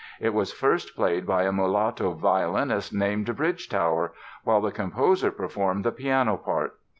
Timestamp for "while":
4.43-4.59